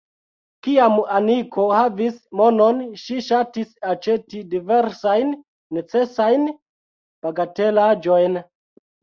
Kiam 0.67 0.93
Aniko 1.17 1.65
havis 1.79 2.15
monon 2.39 2.79
ŝi 3.01 3.17
ŝatis 3.27 3.75
aĉeti 3.93 4.41
diversajn 4.55 5.35
nenecesajn 5.37 6.49
bagatelaĵojn. 7.29 8.43